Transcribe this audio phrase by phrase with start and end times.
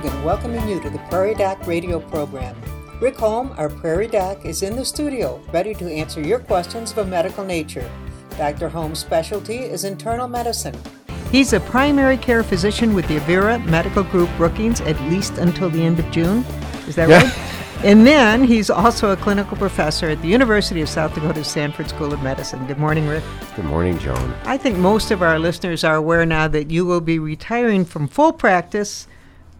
[0.00, 2.56] Logan welcoming you to the Prairie Doc radio program.
[3.02, 6.98] Rick Holm, our Prairie Doc, is in the studio ready to answer your questions of
[6.98, 7.86] a medical nature.
[8.38, 8.70] Dr.
[8.70, 10.74] Holm's specialty is internal medicine.
[11.30, 15.82] He's a primary care physician with the Avera Medical Group Brookings at least until the
[15.82, 16.46] end of June.
[16.88, 17.18] Is that Yeah.
[17.22, 17.84] right?
[17.84, 22.14] And then he's also a clinical professor at the University of South Dakota Sanford School
[22.14, 22.66] of Medicine.
[22.66, 23.24] Good morning, Rick.
[23.54, 24.32] Good morning, Joan.
[24.46, 28.08] I think most of our listeners are aware now that you will be retiring from
[28.08, 29.06] full practice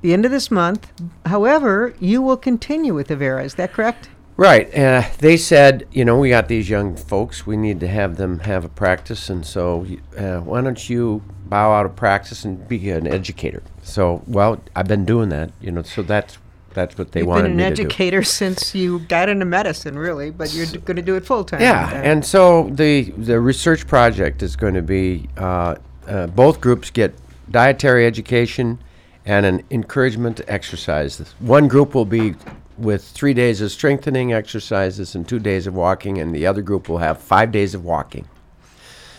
[0.03, 0.93] the end of this month.
[1.27, 3.45] However, you will continue with Avera.
[3.45, 4.09] Is that correct?
[4.37, 4.75] Right.
[4.75, 7.47] Uh, they said, you know, we got these young folks.
[7.47, 9.87] We need to have them have a practice, and so
[10.17, 13.63] uh, why don't you bow out of practice and be an educator?
[13.83, 15.83] So, well, I've been doing that, you know.
[15.83, 16.39] So that's
[16.73, 17.83] that's what they You've wanted been an me to do.
[17.83, 21.61] educator since you got into medicine, really, but you're going to do it full time.
[21.61, 25.75] Yeah, and so the the research project is going to be uh,
[26.07, 27.15] uh, both groups get
[27.51, 28.79] dietary education
[29.25, 31.19] and an encouragement to exercise.
[31.39, 32.35] One group will be
[32.79, 36.89] with three days of strengthening exercises and two days of walking, and the other group
[36.89, 38.27] will have five days of walking.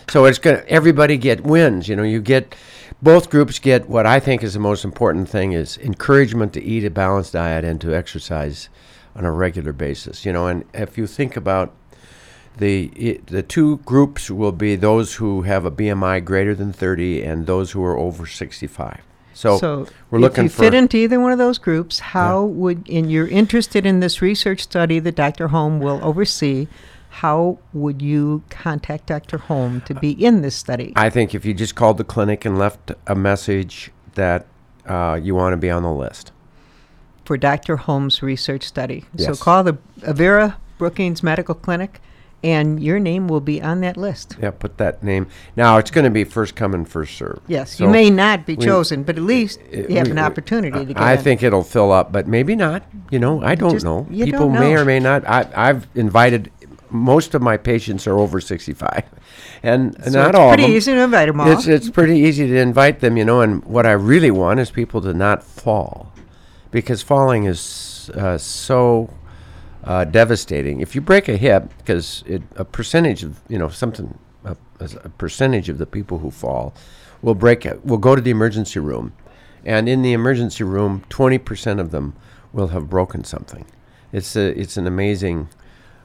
[0.08, 1.88] So it's going to everybody get wins.
[1.88, 2.54] You know, you get
[3.00, 6.84] both groups get what I think is the most important thing is encouragement to eat
[6.84, 8.68] a balanced diet and to exercise
[9.14, 10.26] on a regular basis.
[10.26, 11.74] You know, and if you think about
[12.58, 17.46] the the two groups will be those who have a BMI greater than 30 and
[17.46, 19.00] those who are over 65.
[19.34, 22.44] So, So, we're if looking you for fit into either one of those groups, how
[22.44, 25.48] would, and you're interested in this research study that Dr.
[25.48, 26.68] Holm will oversee,
[27.10, 29.38] how would you contact Dr.
[29.38, 30.92] Holm to be in this study?
[30.96, 34.46] I think if you just called the clinic and left a message that
[34.86, 36.32] uh, you want to be on the list.
[37.24, 37.76] for Dr.
[37.76, 39.04] Holm's research study.
[39.16, 42.00] So call the Avera Brookings Medical Clinic,
[42.44, 44.36] and your name will be on that list.
[44.42, 45.28] Yeah, put that name.
[45.56, 47.40] Now it's going to be first come and first serve.
[47.46, 50.10] Yes, So you may not be we- chosen, but at least it- you have we-
[50.12, 51.18] an we- opportunity to get I in.
[51.18, 52.82] think it'll fill up, but maybe not.
[53.10, 54.06] You know, I don't just- know.
[54.10, 55.26] People don't may or may not.
[55.28, 56.50] I, I've invited.
[56.90, 59.04] Most of my patients are over 65,
[59.62, 60.76] and So not it's all pretty of them.
[60.76, 61.50] easy to invite 'em all.
[61.50, 63.40] It's it's pretty easy to invite them, you know.
[63.40, 66.12] And what I really want is people to not fall,
[66.70, 69.08] because falling is uh, so
[69.84, 70.80] uh, devastating.
[70.80, 72.24] If you break a hip, because
[72.56, 76.74] a percentage of you know something, a, a percentage of the people who fall
[77.22, 77.84] will break it.
[77.84, 79.12] Will go to the emergency room,
[79.64, 82.14] and in the emergency room, twenty percent of them
[82.52, 83.64] will have broken something.
[84.12, 85.48] It's a it's an amazing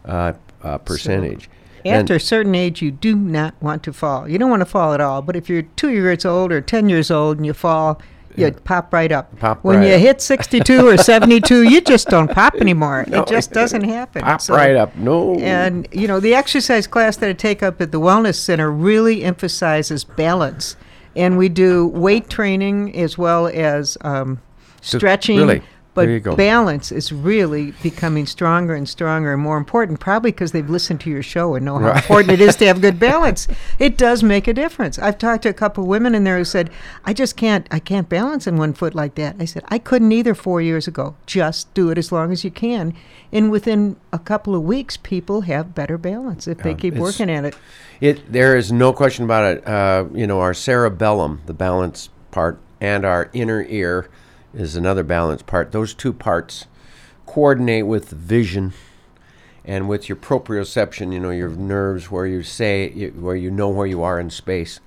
[0.05, 0.33] uh,
[0.63, 1.49] uh, percentage.
[1.85, 4.27] And- After a certain age, you do not want to fall.
[4.27, 5.21] You don't want to fall at all.
[5.21, 8.01] But if you're two years old or 10 years old and you fall,
[8.37, 9.37] you pop right up.
[9.39, 9.99] Pop when right you up.
[10.01, 13.03] hit 62 or 72, you just don't pop anymore.
[13.07, 14.21] No, it just doesn't happen.
[14.21, 14.95] Pop So- right up.
[14.95, 15.35] No.
[15.39, 19.23] And you know, the exercise class that I take up at the Wellness Center really
[19.23, 20.75] emphasizes balance,
[21.15, 24.39] and we do weight training as well as um,
[24.81, 25.37] stretching.
[25.37, 25.61] really?
[25.97, 26.35] But There you go.
[26.35, 31.09] balance is really becoming stronger and stronger and more important, probably because they've listened to
[31.09, 31.97] your show and know how Right.
[31.97, 33.47] important it is to have good balance.
[33.79, 34.99] It does make a difference.
[34.99, 36.69] I've talked to a couple of women in there who said,
[37.03, 40.11] "I just can't, I can't balance in one foot like that." I said, "I couldn't
[40.11, 41.15] either four years ago.
[41.25, 42.93] Just do it as long as you can."
[43.31, 47.31] And within a couple of weeks, people have better balance if they Yeah, keep working
[47.31, 47.55] at it.
[48.01, 49.67] It there is no question about it.
[49.67, 54.07] Uh, you know, our cerebellum, the balance part, and our inner ear
[54.57, 55.71] is another balance part.
[55.71, 56.65] Those two parts
[57.25, 58.73] coordinate with vision
[59.63, 61.13] and with your proprioception.
[61.13, 64.79] You know, your nerves where you say where you know where you are in space,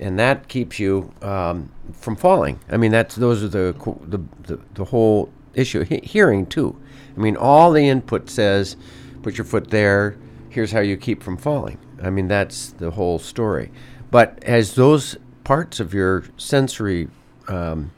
[0.00, 2.58] and that keeps you um, from falling.
[2.70, 5.84] I mean, that's those are the the the, the whole issue.
[5.84, 6.76] He- hearing too.
[7.16, 8.76] I mean, all the input says,
[9.22, 10.16] put your foot there.
[10.50, 11.78] Here's how you keep from falling.
[12.02, 13.70] I mean, that's the whole story.
[14.10, 17.08] But as those parts of your sensory
[17.48, 17.90] um,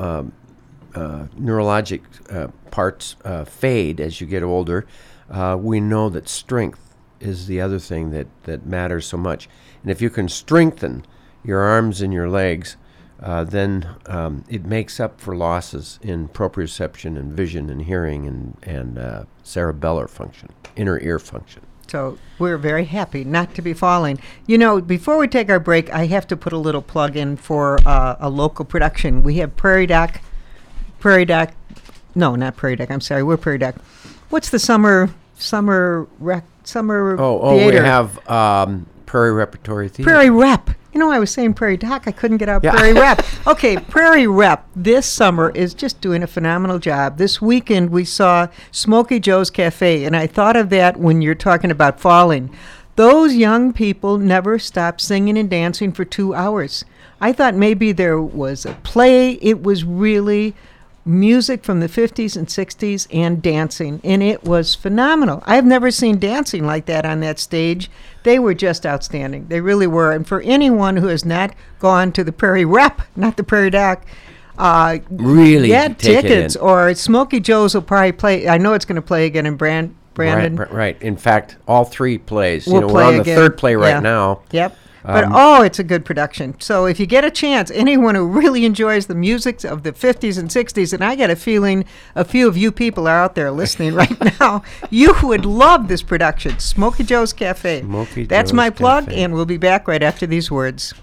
[0.00, 0.32] um,
[0.94, 2.02] uh, neurologic
[2.34, 4.86] uh, parts uh, fade as you get older,
[5.30, 9.48] uh, we know that strength is the other thing that, that matters so much.
[9.82, 11.04] And if you can strengthen
[11.44, 12.76] your arms and your legs,
[13.20, 18.56] uh, then um, it makes up for losses in proprioception and vision and hearing and,
[18.62, 21.62] and cerebellar function, inner ear function.
[21.90, 24.20] So we're very happy not to be falling.
[24.46, 27.36] You know, before we take our break, I have to put a little plug in
[27.36, 29.24] for uh, a local production.
[29.24, 30.20] We have Prairie Doc,
[31.00, 31.50] Prairie Doc,
[32.14, 32.92] no, not Prairie Doc.
[32.92, 33.74] I'm sorry, we're Prairie Doc.
[34.28, 37.80] What's the summer summer rec summer Oh, oh, theater?
[37.80, 40.08] we have um, Prairie Repertory Theater.
[40.08, 40.70] Prairie Rep.
[40.92, 42.04] You know, I was saying Prairie Doc.
[42.06, 42.72] I couldn't get out Yeah.
[42.72, 43.22] Prairie Rep.
[43.46, 47.16] Okay, Prairie Rep this summer is just doing a phenomenal job.
[47.16, 51.70] This weekend we saw Smoky Joe's Cafe, and I thought of that when you're talking
[51.70, 52.50] about falling.
[52.96, 56.84] Those young people never stop singing and dancing for two hours.
[57.20, 59.32] I thought maybe there was a play.
[59.34, 60.54] It was really
[61.10, 65.42] music from the 50s and 60s and dancing, and it was phenomenal.
[65.46, 67.90] I've never seen dancing like that on that stage.
[68.22, 69.46] They were just outstanding.
[69.48, 70.12] They really were.
[70.12, 74.04] And for anyone who has not gone to the Prairie Rep, not the Prairie Doc,
[74.58, 78.46] uh, Really get tickets, or Smoky Joe's will probably play.
[78.48, 80.54] I know it's going to play again in Brand, Brandon.
[80.56, 81.02] Right, right, right.
[81.02, 82.66] In fact, all three plays.
[82.66, 83.36] We'll you know, play we're on the again.
[83.36, 84.00] third play right Yeah.
[84.00, 84.42] now.
[84.50, 84.76] Yep.
[85.04, 86.54] But Um, oh, it's a good production.
[86.60, 90.38] So if you get a chance, anyone who really enjoys the music of the 50s
[90.38, 93.50] and 60s, and I get a feeling a few of you people are out there
[93.50, 97.80] listening right now, you would love this production, Smoky Joe's Cafe.
[97.82, 99.22] Smoky That's Joe's my plug, Cafe.
[99.22, 100.94] and we'll be back right after these words.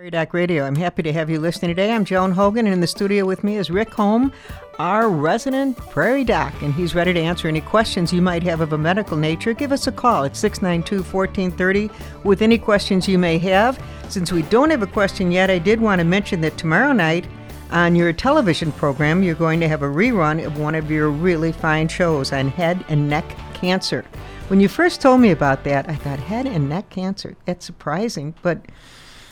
[0.00, 0.64] Prairie Doc Radio.
[0.64, 1.92] I'm happy to have you listening today.
[1.92, 4.32] I'm Joan Hogan, and in the studio with me is Rick Holm,
[4.78, 8.72] our resident Prairie Doc, and he's ready to answer any questions you might have of
[8.72, 9.52] a medical nature.
[9.52, 11.90] Give us a call at 692 1430
[12.24, 13.78] with any questions you may have.
[14.08, 17.26] Since we don't have a question yet, I did want to mention that tomorrow night
[17.70, 21.52] on your television program, you're going to have a rerun of one of your really
[21.52, 24.06] fine shows on head and neck cancer.
[24.48, 27.36] When you first told me about that, I thought head and neck cancer.
[27.44, 28.62] That's surprising, but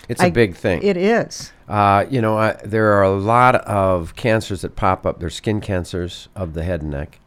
[0.09, 0.83] It's a I- big thing.
[0.83, 1.53] it is.
[1.69, 5.21] Uh, you know, I, there are a lot of cancers that pop up.
[5.21, 7.21] There's skin cancers of the head and neck,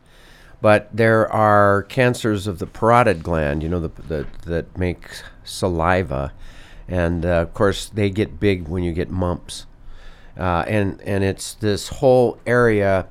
[0.62, 3.62] but there are cancers of the parotid gland.
[3.62, 5.07] You know, the, the that make
[5.44, 6.33] saliva,
[6.88, 9.68] and uh, of course they get big when you get mumps,
[10.39, 13.07] uh, and and it's this whole area.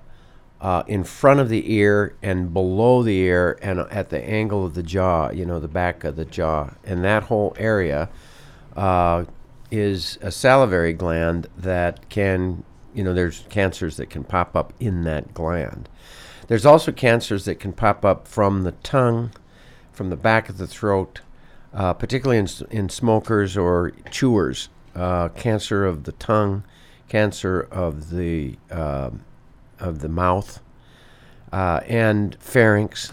[0.61, 4.75] Uh, in front of the ear and below the ear and at the angle of
[4.75, 8.11] the jaw, you know, the back of the jaw, and that whole area
[8.77, 9.25] uh,
[9.71, 12.65] is a salivary gland that can,
[12.95, 15.89] you know, there's cancers that can pop up in that gland.
[16.49, 19.31] There's also cancers that can pop up from the tongue,
[19.93, 21.21] from the back of the throat,
[21.73, 24.69] uh, particularly in, in smokers or chewers.
[24.93, 26.65] Uh, cancer of the tongue,
[27.09, 29.25] cancer of the um
[29.79, 30.61] of the mouth,
[31.53, 33.13] uh, and pharynx.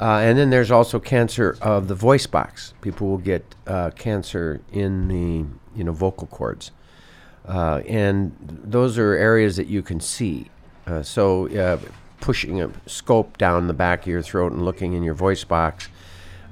[0.00, 2.74] Uh, and then there's also cancer of the voice box.
[2.80, 5.46] People will get uh, cancer in the
[5.76, 6.70] you know vocal cords,
[7.46, 10.48] uh, and those are areas that you can see.
[10.86, 11.78] Uh, so uh,
[12.20, 15.88] pushing a scope down the back of your throat and looking in your voice box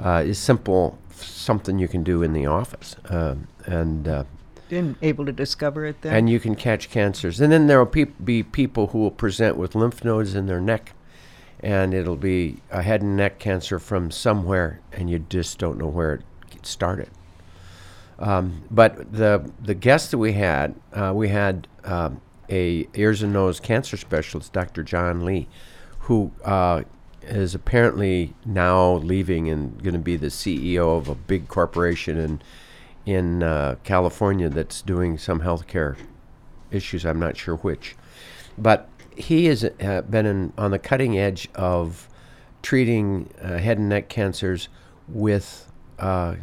[0.04, 2.94] uh, is simple, something you can do in the office,
[3.66, 4.24] and uh,
[4.68, 6.14] Been able to discover it then.
[6.14, 7.40] and you can catch cancers.
[7.40, 10.60] And then there will peop be people who will present with lymph nodes in their
[10.60, 10.92] neck,
[11.62, 15.88] and it'll be a head and neck cancer from somewhere, and you just don't know
[15.88, 16.14] where
[16.52, 17.10] it started.
[18.18, 22.20] Um, but the the guest that we had, uh, we had um,
[22.50, 24.82] a ears and nose cancer specialist, Dr.
[24.82, 25.48] John Lee,
[26.00, 26.82] who uh,
[27.22, 32.42] is apparently now leaving and going to be the CEO of a big corporation in
[33.06, 35.96] in uh, California that's doing some healthcare
[36.70, 37.06] issues.
[37.06, 37.96] I'm not sure which,
[38.58, 38.88] but
[39.20, 42.08] he has uh, been in, on the cutting edge of
[42.62, 44.68] treating uh, head and neck cancers
[45.08, 46.36] with uh,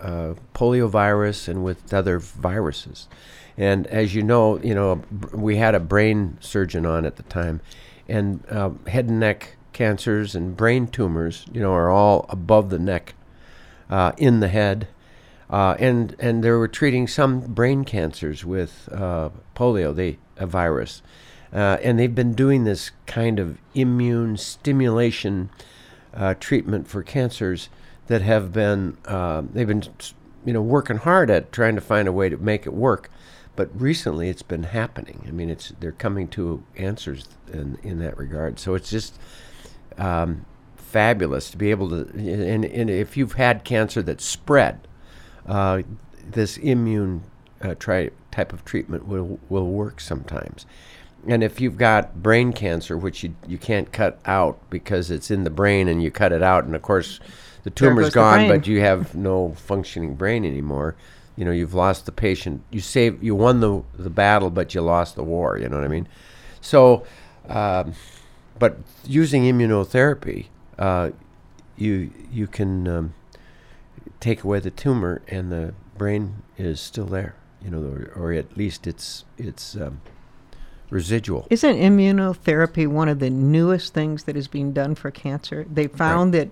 [0.00, 3.08] uh, poliovirus and with other viruses.
[3.56, 5.02] And as you know, you know,
[5.32, 7.60] we had a brain surgeon on at the time,
[8.08, 12.78] and uh, head and neck cancers and brain tumors, you know, are all above the
[12.78, 13.14] neck,
[13.90, 14.88] uh, in the head,
[15.50, 20.16] uh, and and they were treating some brain cancers with uh, polio, the
[20.46, 21.02] virus,
[21.52, 25.50] uh, and they've been doing this kind of immune stimulation
[26.14, 27.68] uh, treatment for cancers
[28.08, 29.84] that have been uh, they've been
[30.44, 33.10] you know working hard at trying to find a way to make it work,
[33.56, 35.24] but recently it's been happening.
[35.28, 38.58] I mean, it's they're coming to answers in in that regard.
[38.58, 39.18] So it's just
[39.96, 40.44] um,
[40.76, 42.08] fabulous to be able to.
[42.14, 44.80] And, and if you've had cancer that's spread,
[45.46, 45.82] uh,
[46.30, 47.22] this immune
[47.62, 50.66] uh, tri- type of treatment will will work sometimes.
[51.28, 55.44] And if you've got brain cancer, which you you can't cut out because it's in
[55.44, 57.20] the brain, and you cut it out, and of course
[57.64, 60.96] the tumor's goes the gone, but you have no functioning brain anymore.
[61.36, 62.62] You know, you've lost the patient.
[62.70, 65.58] You save, you won the the battle, but you lost the war.
[65.58, 66.08] You know what I mean?
[66.62, 67.04] So,
[67.48, 67.92] um,
[68.58, 70.46] but using immunotherapy,
[70.78, 71.10] uh,
[71.76, 73.14] you you can um,
[74.18, 77.34] take away the tumor, and the brain is still there.
[77.62, 80.00] You know, or, or at least it's it's um,
[80.90, 81.46] residual.
[81.50, 85.66] Isn't immunotherapy one of the newest things that is being done for cancer?
[85.72, 86.48] They found that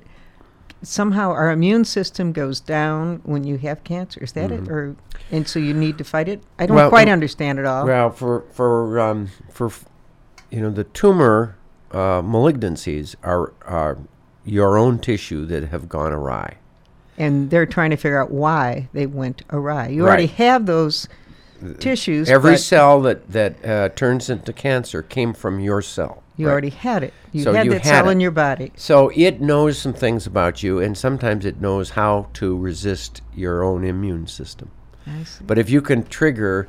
[0.83, 4.23] somehow our immune system goes down when you have cancer.
[4.23, 4.69] Is that it?
[4.69, 4.95] Or
[5.31, 6.43] and so you need to fight it?
[6.59, 6.83] I don't Mm-hmm.
[6.85, 7.87] Well, quite understand it all.
[7.87, 9.85] Well, for for um, for f-
[10.51, 11.57] you know the tumor
[11.93, 13.99] uh, malignancies are are
[14.45, 16.57] your own tissue that have gone awry.
[17.19, 19.89] and they're trying to figure out why they went awry.
[19.89, 21.09] You already have those
[21.79, 22.29] tissues.
[22.29, 26.23] Every cell that that uh, turns into cancer came from your cell.
[26.37, 26.53] you right?
[26.53, 27.15] already had it.
[27.33, 28.13] You So had you that had cell it.
[28.13, 28.73] in your body.
[28.77, 33.63] So it knows some things about you, and sometimes it knows how to resist your
[33.65, 34.71] own immune system.
[35.07, 35.45] I see.
[35.45, 36.69] But if you can trigger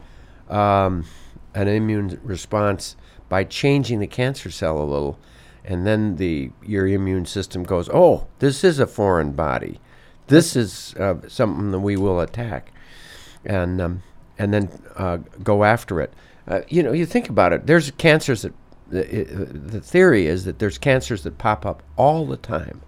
[0.49, 1.05] um,
[1.53, 2.95] an immune response
[3.29, 5.19] by changing the cancer cell a little,
[5.65, 9.79] and then the your immune system goes, "Oh, this is a foreign body.
[10.27, 12.71] This is uh, something that we will attack,"
[13.45, 14.03] and um,
[14.37, 16.13] and then uh, go after it.
[16.47, 17.67] Uh, you know, you think about it.
[17.67, 18.53] There's cancers that
[18.89, 22.81] the, the theory is that there's cancers that pop up all the time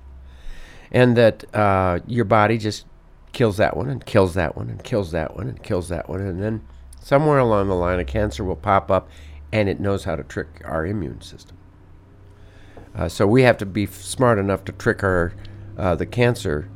[0.91, 2.86] and that uh, your body just
[3.32, 6.20] kills that one and kills that one and kills that one and kills that one
[6.20, 6.65] and then
[7.00, 9.10] somewhere along the line a cancer will pop up
[9.51, 11.56] and it knows how to trick our immune system
[12.96, 15.34] uh, so we have to be smart enough to trick our
[15.77, 16.70] uh, the cancer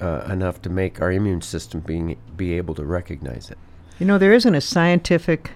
[0.00, 3.58] uh, enough to make our immune system being be able to recognize it
[3.98, 5.52] You know, there isn't a scientific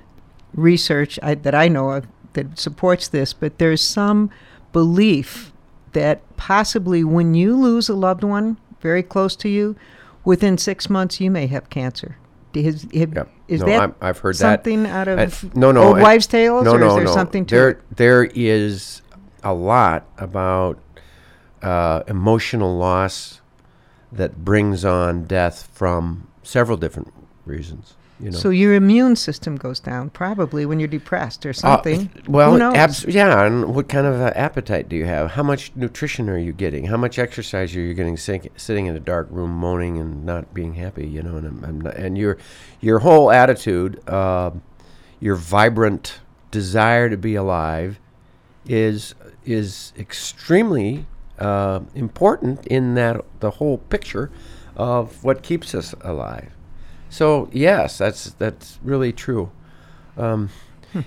[0.55, 4.31] research I, that I know of that supports this, but there's some
[4.73, 5.53] belief
[5.93, 9.77] that possibly when you lose a loved one very close to you,
[10.25, 12.17] within six months you may have cancer.
[12.55, 13.29] Is, have- Yep.
[13.49, 14.65] is No, that I'm- I've heard that.
[14.65, 17.05] something out Uh, of no, no, old I- wives' tales, no, or no, is there
[17.05, 17.13] no.
[17.13, 17.97] something to there, it?
[17.97, 19.03] There is
[19.45, 20.79] a lot about
[21.63, 23.40] uh, emotional loss
[24.13, 27.13] that brings on death from several different
[27.47, 27.95] reasons.
[28.19, 28.37] You know.
[28.37, 32.11] So your immune system goes down probably when you're depressed or Uh, something.
[32.29, 33.47] well, abs- yeah.
[33.47, 35.31] And what kind of uh, appetite do you have?
[35.31, 36.85] How much nutrition are you getting?
[36.87, 38.19] How much exercise are you getting?
[38.19, 41.07] Sink, sitting in a dark room, moaning and not being happy.
[41.09, 42.37] You know, and I'm, I'm not, and your
[42.83, 44.51] your whole attitude, uh,
[45.19, 47.99] your vibrant desire to be alive,
[48.67, 49.15] is
[49.47, 51.07] is extremely
[51.41, 54.31] uh, important in that the whole picture
[54.77, 56.53] of what keeps us alive.
[57.09, 59.51] So yes, that's that's really true.
[60.17, 60.51] Um,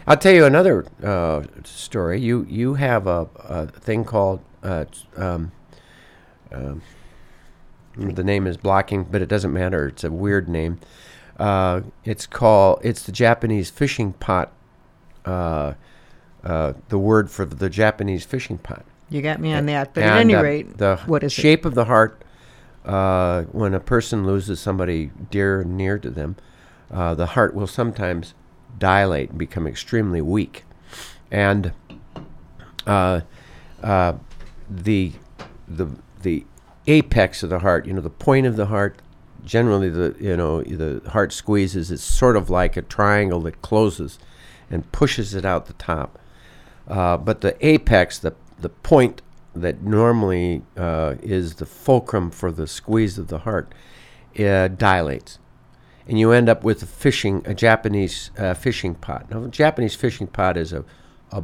[0.08, 2.20] I'll tell you another uh, story.
[2.20, 4.86] You you have a, a thing called uh,
[5.16, 5.52] um,
[6.52, 6.82] um,
[7.96, 9.88] the name is blocking, but it doesn't matter.
[9.88, 10.80] It's a weird name.
[11.38, 14.52] Uh, it's called it's the Japanese fishing pot.
[15.26, 15.74] Uh,
[16.44, 18.86] uh, the word for the Japanese fishing pot.
[19.10, 19.94] You got me on that.
[19.94, 21.42] But at any uh, rate, the what is it?
[21.42, 22.24] shape of the heart
[22.86, 26.36] uh, when a person loses somebody dear and near to them,
[26.92, 28.34] uh, the heart will sometimes
[28.78, 30.66] dilate and become extremely weak,
[31.32, 31.74] and
[32.86, 33.22] uh,
[33.82, 34.14] uh,
[34.70, 35.14] the
[35.68, 35.88] the
[36.22, 36.46] the
[36.88, 39.00] apex of the heart, you know, the point of the heart.
[39.46, 41.92] Generally, the you know the heart squeezes.
[41.92, 44.18] It's sort of like a triangle that closes
[44.70, 46.18] and pushes it out the top.
[46.88, 49.22] Uh, but the apex, the the point
[49.56, 53.74] that normally uh, is the fulcrum for the squeeze of the heart,
[54.40, 55.40] uh, dilates,
[56.08, 59.30] and you end up with a fishing, a Japanese uh, fishing pot.
[59.30, 60.84] Now, a Japanese fishing pot is a,
[61.32, 61.44] a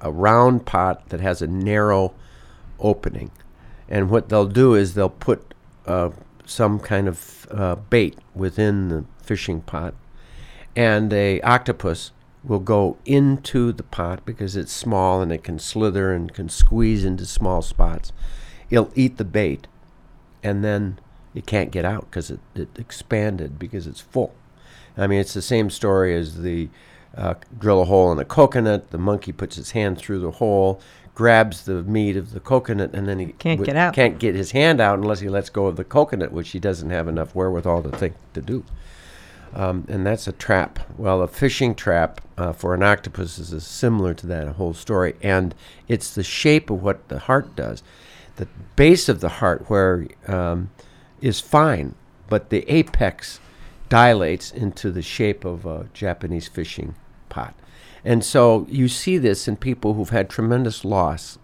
[0.00, 2.14] a round pot that has a narrow
[2.78, 3.30] opening,
[3.88, 5.54] and what they'll do is they'll put
[5.86, 6.10] uh,
[6.44, 9.94] some kind of uh, bait within the fishing pot,
[10.74, 12.12] and a octopus
[12.46, 17.04] will go into the pot because it's small and it can slither and can squeeze
[17.04, 18.12] into small spots.
[18.70, 19.66] It'll eat the bait,
[20.42, 20.98] and then
[21.34, 24.34] it can't get out because it, it expanded because it's full.
[24.96, 26.68] I mean, it's the same story as the
[27.16, 28.90] uh, drill a hole in a coconut.
[28.90, 30.80] The monkey puts his hand through the hole,
[31.14, 33.94] grabs the meat of the coconut, and then he Can't wi- get out.
[33.94, 36.90] Can't get his hand out unless he lets go of the coconut, which he doesn't
[36.90, 38.64] have enough wherewithal to think to do.
[39.54, 40.80] Um, and that's a trap.
[40.98, 45.54] Well, a fishing trap uh, for an octopus is, similar to that whole story, and
[45.88, 47.82] it's the shape of what the heart does.
[48.36, 50.70] The base of the heart, where um,
[51.22, 51.94] is fine,
[52.28, 53.40] but the apex
[53.88, 56.94] dilates into the shape of a Japanese fishing
[57.30, 57.54] pot,
[58.04, 61.38] and so you see this in people who've had tremendous loss.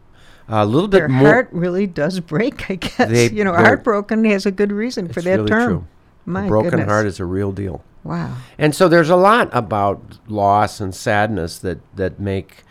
[0.49, 1.29] a little bit Their more.
[1.29, 3.09] heart really does break, I guess.
[3.11, 5.69] They- you know, heartbroken has a good reason for that really term.
[5.71, 5.87] true.
[6.27, 6.89] My broken goodness.
[6.89, 7.83] heart is a real deal.
[8.05, 8.37] Wow.
[8.59, 12.65] And so there's a lot about loss and sadness that that make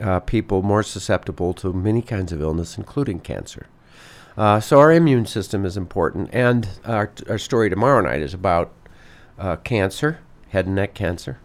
[0.00, 3.66] uh, people more susceptible to many kinds of illness, including cancer.
[4.36, 8.72] Uh, so our immune system is important, and our our story tomorrow night is about
[9.38, 11.38] uh, cancer, head and neck cancer,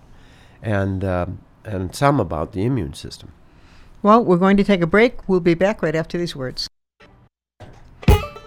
[0.61, 3.31] and um, and some about the immune system.
[4.01, 5.27] Well, we're going to take a break.
[5.27, 6.66] We'll be back right after these words.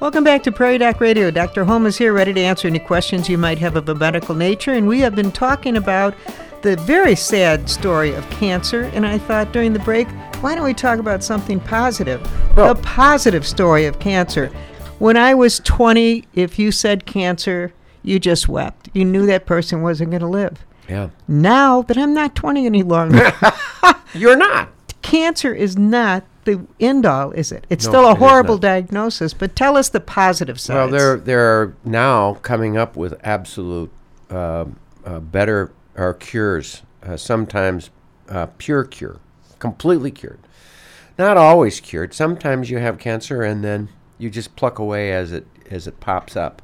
[0.00, 1.30] Welcome back to Prairie Doc Radio.
[1.30, 1.64] Dr.
[1.64, 4.72] Holm is here ready to answer any questions you might have of a medical nature.
[4.72, 6.14] And we have been talking about
[6.62, 8.84] the very sad story of cancer.
[8.94, 10.08] And I thought during the break,
[10.40, 12.20] why don't we talk about something positive?
[12.56, 14.46] Well- the positive story of cancer.
[15.00, 18.88] When I was 20, if you said cancer, you just wept.
[18.94, 20.64] You knew that person wasn't going to live.
[20.88, 21.10] Yeah.
[21.28, 23.32] Now that I'm not 20 any longer,
[24.14, 24.70] You're not.
[25.02, 27.66] cancer is not the end all, is it?
[27.70, 30.76] It's No, still a is horrible diagnosis, but tell us the positive sides.
[30.76, 33.90] Well, they're they're now coming up with absolute
[34.30, 34.66] uh,
[35.04, 36.82] uh, better or cures.
[37.02, 37.90] Uh, sometimes
[38.28, 39.18] uh, pure cure,
[39.58, 40.40] completely cured.
[41.18, 42.14] Not always cured.
[42.14, 46.36] Sometimes you have cancer and then you just pluck away as it as it pops
[46.36, 46.62] up.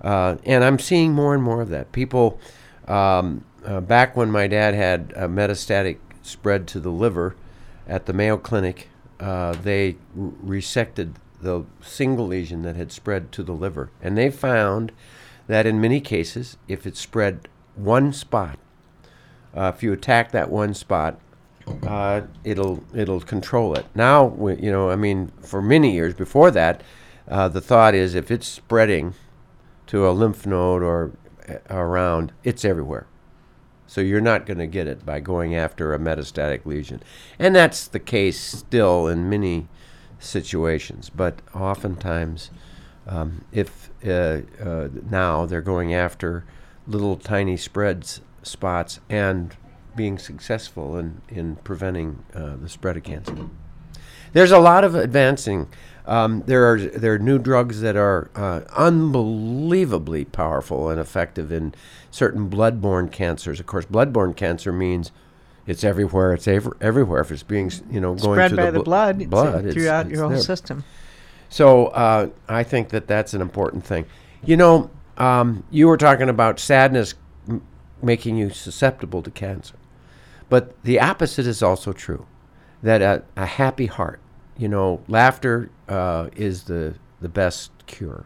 [0.00, 1.92] Uh, and I'm seeing more and more of that.
[1.92, 2.40] People,
[2.88, 7.36] um, uh, back when my dad had a metastatic spread to the liver
[7.86, 8.88] at the Mayo Clinic,
[9.22, 13.90] uh, they resected the single lesion that had spread to the liver.
[14.02, 14.92] And they found
[15.46, 18.58] that in many cases, if it spread one spot,
[19.56, 21.20] uh, if you attack that one spot,
[21.86, 23.86] uh, it'll it'll control it.
[23.94, 26.82] Now, you know, I mean, for many years before that,
[27.28, 29.14] uh, the thought is if it's spreading
[29.86, 31.12] to a lymph node or
[31.48, 33.06] uh, around, it's everywhere.
[33.92, 37.02] So you're not going to get it by going after a metastatic lesion,
[37.38, 39.68] and that's the case still in many
[40.18, 41.10] situations.
[41.10, 42.50] But oftentimes,
[43.06, 46.46] um, if uh, uh, now they're going after
[46.86, 49.54] little tiny spreads spots and
[49.94, 53.50] being successful in, in preventing uh, the spread of cancer.
[54.32, 55.68] There's a lot of advancing.
[56.06, 61.74] Um, there are there are new drugs that are uh, unbelievably powerful and effective in
[62.10, 63.60] certain blood-borne cancers.
[63.60, 65.12] Of course, blood-borne cancer means
[65.66, 66.32] it's everywhere.
[66.32, 67.20] It's ev- everywhere.
[67.20, 69.54] If it's being you know going spread by the, the, bl- blood, it's, uh, blood
[69.60, 70.40] it's- throughout it's your whole there.
[70.40, 70.84] system.
[71.48, 74.06] So uh, I think that that's an important thing.
[74.44, 77.14] You know, um, you were talking about sadness
[77.48, 77.62] m-
[78.02, 79.74] making you susceptible to cancer,
[80.48, 82.26] but the opposite is also true.
[82.82, 84.18] That a, a happy heart,
[84.58, 88.24] you know, laughter uh, is the the best cure.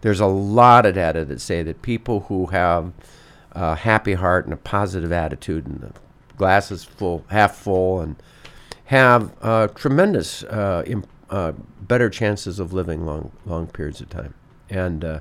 [0.00, 2.92] There's a lot of data that say that people who have
[3.52, 5.92] a happy heart and a positive attitude and the
[6.36, 8.16] glass is full, half full, and
[8.86, 14.34] have uh, tremendous uh, im- uh, better chances of living long long periods of time.
[14.70, 15.20] And uh,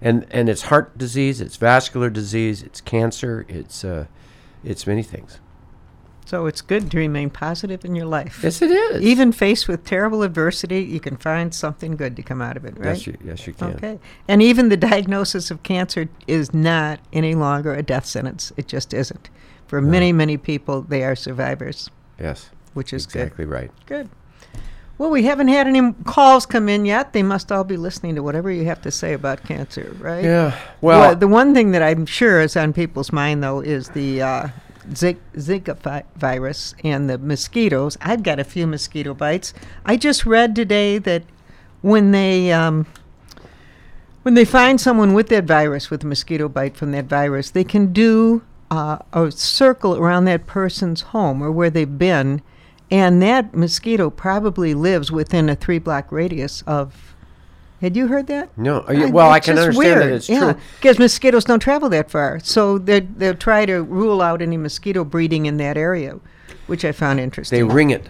[0.00, 4.06] and and it's heart disease, it's vascular disease, it's cancer, it's uh,
[4.62, 5.40] it's many things.
[6.26, 8.40] So it's good to remain positive in your life.
[8.42, 9.00] Yes, it is.
[9.00, 12.76] Even faced with terrible adversity, you can find something good to come out of it,
[12.76, 12.88] right?
[12.96, 13.74] yes, you yes you can.
[13.74, 13.98] Okay.
[14.26, 18.52] And even the diagnosis of cancer is not any longer a death sentence.
[18.56, 19.30] It just isn't.
[19.68, 23.70] For many, many people, they are survivors, Yes, which is exactly right.
[23.86, 24.08] good.
[24.08, 24.10] Good.
[24.98, 27.12] Well, we haven't had any calls come in yet.
[27.12, 30.24] They must all be listening to whatever you have to say about cancer, right?
[30.24, 30.58] Yeah.
[30.80, 34.48] Well, the one thing that I'm sure is on people's mind, though, is the uh,
[34.90, 37.96] Zika, Zika vi- virus and the mosquitoes.
[38.00, 39.52] I've got a few mosquito bites.
[39.84, 41.22] I just read today that
[41.82, 42.86] when they um,
[44.22, 47.64] when they find someone with that virus, with a mosquito bite from that virus, they
[47.64, 52.42] can do uh, a circle around that person's home or where they've been,
[52.90, 57.15] and that mosquito probably lives within a three block radius of.
[57.80, 58.56] Had you heard that?
[58.56, 58.80] no.
[58.80, 60.10] uh, I- well, I can just understand weird.
[60.10, 60.60] that it's yeah, true.
[60.76, 62.40] Because mosquitoes don't travel that far.
[62.40, 66.18] So they they'll try to rule out any mosquito breeding in that area,
[66.66, 67.58] which I found interesting.
[67.58, 68.08] They ring it.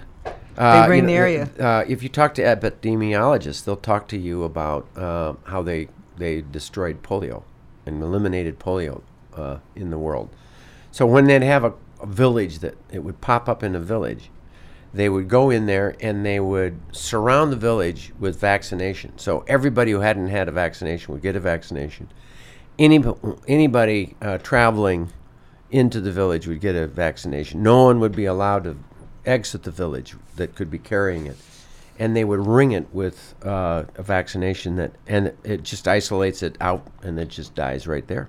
[0.57, 1.51] Uh, you ring know, the area.
[1.59, 6.41] Uh, if you talk to epidemiologists, they'll talk to you about uh, how they they
[6.43, 7.43] destroyed polio
[7.85, 9.03] and eliminated polio
[9.37, 10.31] uh, in the world.
[10.91, 14.31] So when they'd have a, a village that it would pop up in a village,
[14.95, 19.19] they would go in there and they would surround the village with vaccination.
[19.19, 22.09] So everybody who hadn't had a vaccination would get a vaccination.
[22.79, 23.03] Any,
[23.47, 25.11] anybody uh, traveling
[25.71, 27.63] into the village would get a vaccination.
[27.63, 28.77] No one would be allowed to
[29.25, 31.37] exit the village that could be carrying it.
[31.99, 36.57] And they would ring it with uh, a vaccination that, and it just isolates it
[36.61, 38.29] out and it just dies right there.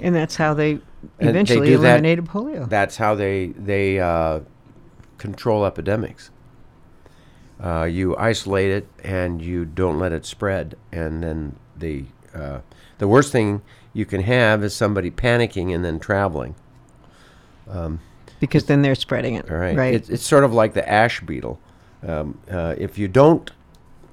[0.00, 0.74] and that's how they
[1.18, 2.68] they eventually that- eliminated polio.
[2.68, 4.40] That's how they they uh,
[5.20, 6.30] control epidemics.
[7.62, 12.60] Uh, you isolate it and you don't let it spread, and then the uh,
[12.98, 13.60] the worst thing
[13.92, 16.54] you can have is somebody panicking and then traveling.
[18.40, 19.50] because then they're spreading it.
[19.50, 19.94] All right, Right.
[19.94, 21.60] It's, it's sort of like the ash beetle.
[22.06, 23.50] Um, uh, if you don't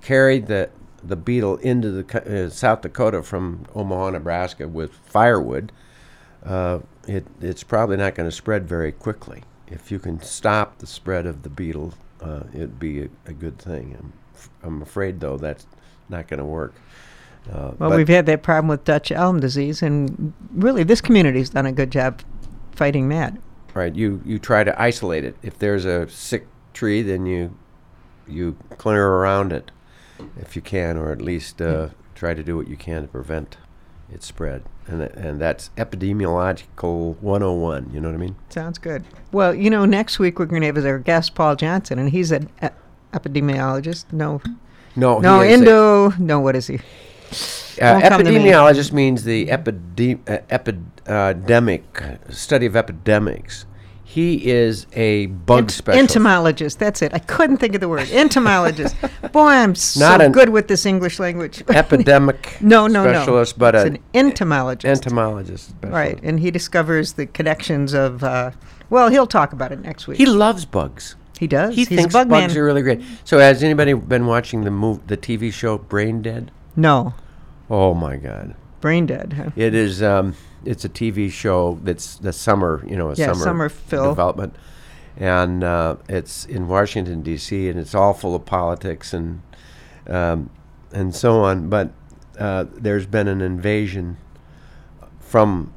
[0.02, 0.70] carry the
[1.02, 5.72] the beetle into the uh, South Dakota from Omaha, Nebraska, with firewood,
[6.46, 9.44] uh, it it's probably not going to spread very quickly.
[9.70, 13.60] If you can stop the spread of the beetle, uh, it'd be a, a good
[13.60, 13.96] thing.
[14.00, 15.68] I'm, f- I'm afraid, though, that's
[16.10, 16.74] not going to work.
[17.52, 21.66] Uh, well, we've had that problem with Dutch elm disease, and really, this community's done
[21.66, 22.22] a good job
[22.76, 23.36] fighting that.
[23.74, 27.58] right you you try to isolate it if there's a sick tree then you
[28.28, 29.72] you clear around it
[30.40, 33.58] if you can or at least uh, try to do what you can to prevent
[34.12, 37.90] it spread, and tha- and that's epidemiological 101.
[37.94, 38.36] You know what I mean?
[38.50, 39.04] Sounds good.
[39.32, 42.10] Well, you know, next week we're going to have as our guest Paul Johnson, and
[42.10, 42.68] he's an e-
[43.14, 44.06] epidemiologist.
[44.12, 44.42] No,
[44.96, 46.10] No, no, he is a- Indo.
[46.20, 46.76] No, what is he?
[47.80, 48.38] Uh, Won't come to me.
[48.40, 51.84] epidemiologist means the epide- uh, epidemic
[52.30, 53.66] study of epidemics.
[54.10, 56.10] He is a bug Ent- specialist.
[56.12, 56.80] entomologist.
[56.80, 57.14] That's it.
[57.14, 58.10] I couldn't think of the word.
[58.10, 58.96] Entomologist.
[59.34, 61.62] Boy, I'm so good with this English language.
[61.70, 63.60] epidemic no, no, specialist, no.
[63.60, 64.86] but it's an entomologist.
[65.06, 65.70] entomologist.
[65.72, 65.94] Specialist.
[65.94, 68.24] right, and he discovers the connections of.
[68.24, 68.52] Uh,
[68.90, 70.18] well, he'll talk about it next week.
[70.18, 71.18] He loves bugs.
[71.38, 71.72] He does.
[71.76, 72.58] He He's thinks bug bugs man.
[72.58, 73.02] are really great.
[73.26, 76.50] So, has anybody been watching the move, the TV show Brain Dead?
[76.78, 77.14] no,
[77.70, 78.56] Oh my God!
[78.80, 79.34] brain dead.
[79.34, 79.50] Huh?
[79.58, 80.02] It is.
[80.02, 80.34] Um,
[80.66, 82.84] it's a TV show that's the summer.
[82.88, 83.70] You know, a Yeah, summer, summer
[84.10, 84.56] development,
[85.16, 87.70] and uh, it's in Washington D.C.
[87.70, 89.42] and it's all full of politics and
[90.08, 90.50] um,
[90.92, 91.70] and so on.
[91.70, 91.92] But
[92.40, 94.18] uh, there's been an invasion
[95.20, 95.74] from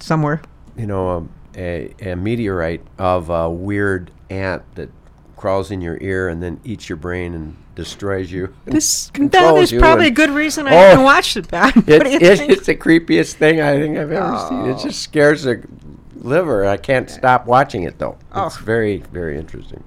[0.00, 0.40] Somewhere.
[0.76, 4.90] you know a, a, a meteorite of a weird ant that
[5.36, 8.54] crawls in your ear and then eats your brain and destroys you.
[8.64, 10.78] This that is probably a good reason I Oh.
[10.78, 11.48] haven't watched it.
[11.48, 11.76] back.
[11.76, 12.50] It, you it, think?
[12.52, 14.66] it's the creepiest thing I think I've ever seen.
[14.70, 14.82] It Oh.
[14.82, 15.62] just scares the
[16.16, 16.66] liver.
[16.66, 18.16] I can't stop watching it though.
[18.34, 18.64] It's Oh.
[18.64, 19.82] very, very interesting.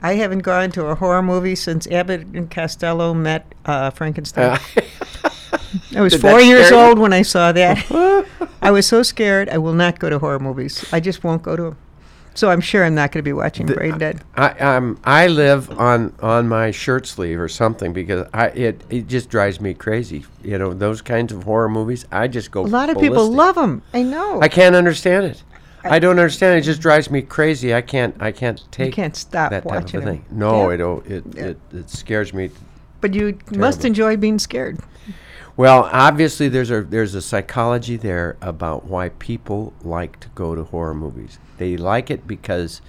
[0.00, 4.58] I haven't gone to a horror movie since Abbott and Costello met uh, Frankenstein.
[5.96, 6.88] I was four years scare you?
[6.88, 7.84] old when I saw that.
[8.62, 9.48] I was so scared.
[9.48, 10.84] I will not go to horror movies.
[10.92, 11.76] I just won't go to them.
[12.36, 14.20] So I'm sure I'm not going to be watching Brain Dead.
[14.36, 19.06] I um I live on on my shirt sleeve or something because I it it
[19.06, 20.24] just drives me crazy.
[20.42, 22.04] You know those kinds of horror movies.
[22.10, 22.62] I just go.
[22.62, 23.82] A lot of people love them.
[23.92, 24.40] I know.
[24.40, 25.42] I can't understand it.
[25.84, 26.58] I don't understand.
[26.58, 27.74] It just drives me crazy.
[27.74, 28.16] I can't.
[28.18, 28.94] I can't take.
[28.94, 30.24] can't stop that type watching of thing.
[30.30, 30.74] No, Yeah.
[30.74, 31.44] it it Yeah.
[31.44, 32.50] it it scares me.
[33.00, 34.78] but you must enjoy being scared.
[35.56, 40.64] Well, obviously there's a there's a psychology there about why people like to go to
[40.64, 41.38] horror movies.
[41.58, 42.80] They like it because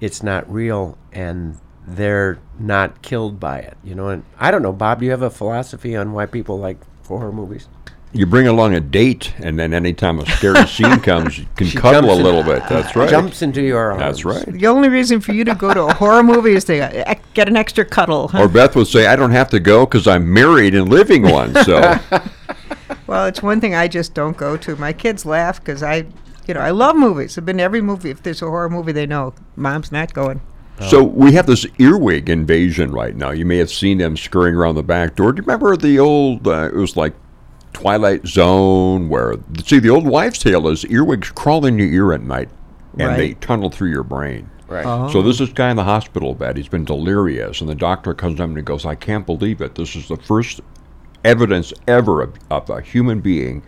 [0.00, 3.76] it's not real and they're not killed by it.
[3.82, 5.00] You know, and I don't know, Bob.
[5.00, 7.68] Do you have a philosophy on why people like horror movies?
[8.14, 11.78] You bring along a date, and then anytime a scary scene comes, you can She
[11.78, 12.62] cuddle a jumps in- little bit.
[12.68, 13.08] That's right.
[13.08, 14.00] Jumps into your arms.
[14.00, 14.44] That's right.
[14.44, 17.56] The only reason for you to go to a horror movie is to get an
[17.56, 18.28] extra cuddle.
[18.28, 18.42] huh?
[18.42, 21.54] Or Beth would say, "I don't have to go because I'm married and living one."
[21.64, 21.78] So
[23.06, 24.76] Well, it's one thing I just don't go to.
[24.76, 26.04] My kids laugh because I,
[26.46, 27.38] you know, I love movies.
[27.38, 28.10] I've been to every movie.
[28.10, 30.40] If there's a horror movie, they know mom's not going.
[30.88, 33.30] So we have this earwig invasion right now.
[33.30, 35.32] You may have seen them scurrying around the back door.
[35.32, 36.48] Do you remember the old?
[36.48, 37.14] Uh, it was like
[37.72, 42.22] Twilight Zone, where see the old wives' tale is earwigs crawl in your ear at
[42.22, 42.48] night,
[42.98, 44.50] and they tunnel through your brain.
[44.66, 45.12] Right.
[45.12, 46.56] So this is guy in the hospital bed.
[46.56, 49.74] He's been delirious, and the doctor comes up and he goes, "I can't believe it.
[49.74, 50.60] This is the first
[51.24, 53.62] evidence ever of, of a human being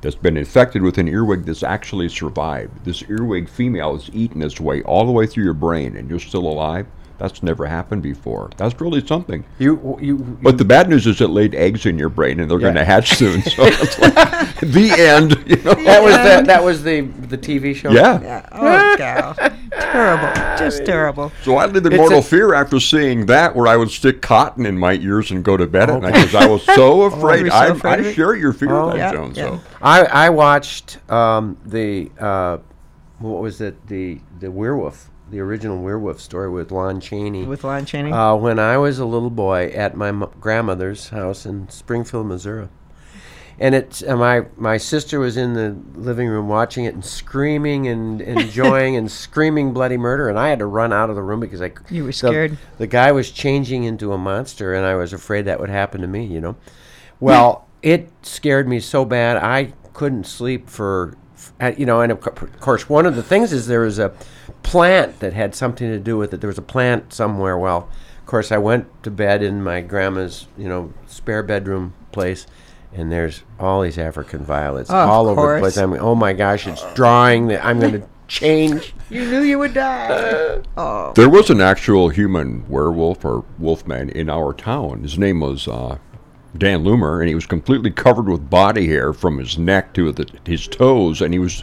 [0.00, 2.84] that's been infected with an earwig that's actually survived.
[2.84, 6.18] This earwig female has eaten its way all the way through your brain, and you're
[6.18, 6.86] still alive.
[7.20, 8.48] That's never happened before.
[8.56, 9.44] That's really something.
[9.58, 10.16] You you.
[10.16, 12.84] But the bad news is it laid eggs in your brain, and they're going to
[12.84, 13.42] hatch soon.
[13.50, 14.14] So it's like
[14.60, 15.32] the end.
[15.46, 15.74] You know?
[15.74, 17.90] that was the that was the the TV show.
[17.90, 18.22] Yeah.
[18.22, 18.48] Yeah.
[18.52, 19.36] Oh, gal.
[19.92, 20.28] terrible.
[20.58, 21.32] Just terrible.
[21.42, 24.22] So I lived in It's mortal a- fear after seeing that, where I would stick
[24.22, 27.44] cotton in my ears and go to bed at night because I was so afraid.
[27.44, 28.88] were so I, afraid of I share your fear, Oh.
[28.90, 29.28] that, Yeah, Joan.
[29.34, 29.44] yeah.
[29.56, 32.58] So I I watched um, the uh,
[33.18, 37.84] what was it the the werewolf the original werewolf story with Lon Chaney With Lon
[37.84, 38.10] Chaney.
[38.10, 42.68] uh, when I was a little boy at my m- grandmother's house in Springfield, Missouri.
[43.60, 47.86] And it's uh, my my sister was in the living room watching it and screaming
[47.88, 51.40] and enjoying and screaming bloody murder, and I had to run out of the room
[51.40, 52.56] because I You were scared?
[52.78, 56.06] The, guy was changing into a monster, and I was afraid that would happen to
[56.06, 56.24] me.
[56.24, 56.56] You know,
[57.20, 61.16] well, it scared me so bad I couldn't sleep for,
[61.76, 64.14] you know, and of course one of the things is there was a
[64.62, 66.40] plant that had something to do with it.
[66.40, 67.58] There was a plant somewhere.
[67.58, 72.46] Well, of course, I went to bed in my grandma's, you know, spare bedroom place,
[72.92, 75.76] and there's all these African violets Oh, all over the place.
[75.76, 77.48] I'm, oh my gosh, it's drawing.
[77.48, 78.94] The, I'm going to change.
[79.10, 80.60] you knew you would die.
[80.76, 81.12] oh.
[81.14, 85.02] there was an actual human werewolf or wolfman in our town.
[85.02, 85.98] His name was uh,
[86.56, 90.28] Dan Loomer, and he was completely covered with body hair from his neck to the,
[90.44, 91.62] his toes, and he was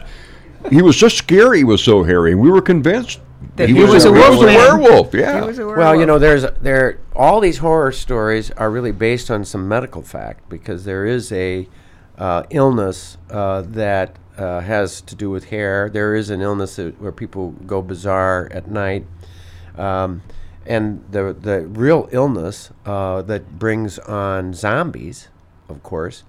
[0.70, 1.58] he was just scary.
[1.58, 4.12] He was so hairy, and we were convinced That he was a he was a
[4.12, 4.54] wolfman.
[4.54, 5.14] werewolf.
[5.14, 5.40] Yeah.
[5.40, 9.30] He was a Well, you know, there's there all these horror stories are really based
[9.30, 11.68] on some medical fact because there is a
[12.16, 15.88] uh, illness uh, that uh, has to do with hair.
[15.88, 19.06] There is an illness that, where people go bizarre at night,
[19.76, 20.22] um,
[20.66, 25.28] and the the real illness uh, that brings on zombies,
[25.68, 26.24] of course,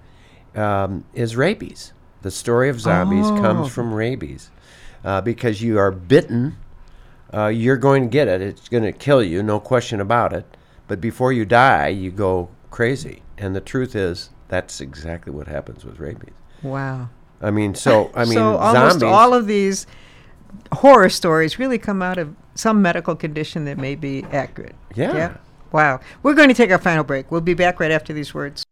[0.54, 1.92] um, is rabies.
[2.22, 3.40] The story of zombies Oh.
[3.40, 4.50] comes from rabies
[5.04, 6.56] uh, because you are bitten.
[7.32, 8.40] Uh, you're going to get it.
[8.40, 10.56] It's going to kill you, no question about it.
[10.88, 13.22] But before you die, you go crazy.
[13.38, 16.34] And the truth is, that's exactly what happens with rabies.
[16.62, 17.08] Wow.
[17.40, 19.14] I mean, so I mean, so almost zombies.
[19.14, 19.86] all of these
[20.72, 24.74] horror stories really come out of some medical condition that may be accurate.
[24.94, 25.36] Yeah.
[25.72, 26.00] Wow.
[26.22, 27.30] We're going to take our final break.
[27.30, 28.64] We'll be back right after these words.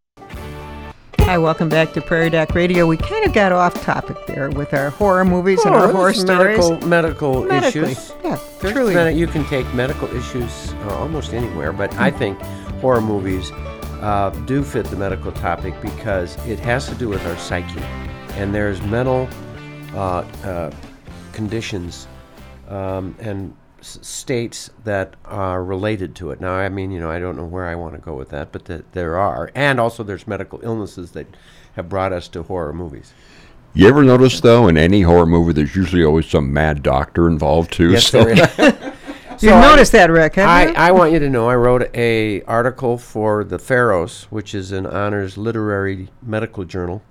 [1.28, 2.86] Hi, welcome back to Prairie Doc Radio.
[2.86, 6.56] We kind of got off topic there with our horror movies and our horror stories.
[6.56, 7.92] medical, medical Medically.
[7.92, 8.14] issues.
[8.24, 9.12] Yeah, There's truly.
[9.12, 12.40] you can take medical issues uh, almost anywhere, but I think
[12.80, 13.50] horror movies
[14.00, 17.78] uh, do fit the medical topic because it has to do with our psyche,
[18.38, 19.28] and there's mental
[19.92, 20.70] uh, uh,
[21.34, 22.08] conditions
[22.68, 26.40] um, and s- states that are related to it.
[26.40, 28.52] Now, I mean, you know, I don't know where I want to go with that,
[28.52, 31.26] but that there are, and also there's medical illnesses that
[31.74, 33.12] have brought us to horror movies.
[33.74, 37.72] You ever notice though, in any horror movie, there's usually always some mad doctor involved
[37.72, 37.90] too.
[37.92, 38.38] Yes, so there is.
[39.42, 40.74] you So I- noticed that, Rick, have I, you?
[40.74, 44.86] I want you to know I wrote a article for the Pharos, which is an
[44.86, 47.02] honors literary medical journal,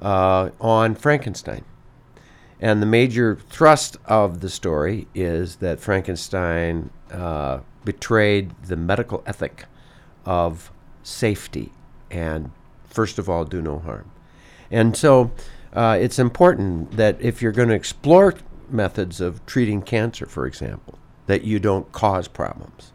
[0.00, 1.64] uh, on Frankenstein.
[2.60, 9.66] And the major thrust of the story is that Frankenstein uh, betrayed the medical ethic
[10.24, 11.72] of safety
[12.10, 12.50] and,
[12.84, 14.10] first of all, do no harm.
[14.70, 15.30] And so
[15.72, 18.34] uh, it's important that if you're going to explore
[18.70, 22.92] methods of treating cancer, for example, that you don't cause problems.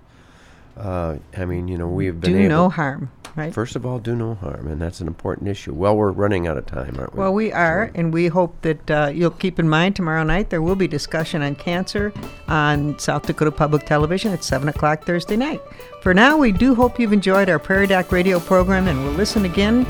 [0.82, 2.50] Uh, I mean, you know, we've been Do able.
[2.50, 3.54] no harm, right?
[3.54, 5.74] First of all, do no harm, and that's an important issue.
[5.76, 7.20] Well, we're running out of time, aren't we?
[7.20, 10.62] Well, we are, and we hope that uh, you'll keep in mind tomorrow night there
[10.64, 12.12] will be discussion on cancer
[12.48, 15.62] on South Dakota Public Television at 7 o'clock Thursday night.
[16.02, 19.46] For now, we do hope you've enjoyed our Prairie Doc radio program and we'll listen
[19.46, 19.86] again.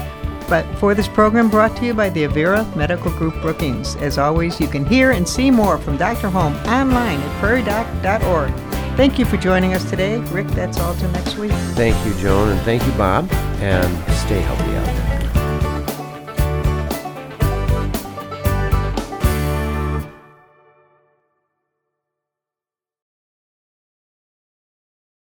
[0.50, 3.96] But for this program brought to you by the Avera Medical Group Brookings.
[3.96, 6.30] As always, you can hear and see more from Dr.
[6.30, 8.71] Holm online at prairiedoc.org.
[9.02, 10.18] Thank you for joining us today.
[10.26, 11.50] Rick, that's all till next week.
[11.74, 13.28] Thank you, Joan, and thank you, Bob,
[13.60, 15.11] and stay healthy out there.